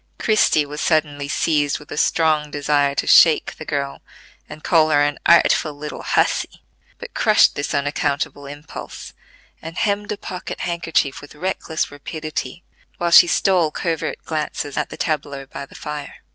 Christie 0.17 0.65
was 0.65 0.81
suddenly 0.81 1.27
seized 1.27 1.77
with 1.77 1.91
a 1.91 1.95
strong 1.95 2.49
desire 2.49 2.95
to 2.95 3.05
shake 3.05 3.53
the 3.57 3.65
girl 3.65 4.01
and 4.49 4.63
call 4.63 4.89
her 4.89 5.03
an 5.03 5.19
"artful 5.27 5.75
little 5.75 6.01
hussy," 6.01 6.63
but 6.97 7.13
crushed 7.13 7.53
this 7.53 7.71
unaccountable 7.75 8.47
impulse, 8.47 9.13
and 9.61 9.77
hemmed 9.77 10.11
a 10.11 10.17
pocket 10.17 10.61
handkerchief 10.61 11.21
with 11.21 11.35
reckless 11.35 11.91
rapidity, 11.91 12.63
while 12.97 13.11
she 13.11 13.27
stole 13.27 13.69
covert 13.69 14.17
glances 14.25 14.75
at 14.75 14.89
the 14.89 14.97
tableau 14.97 15.45
by 15.45 15.67
the 15.67 15.75
fire. 15.75 16.23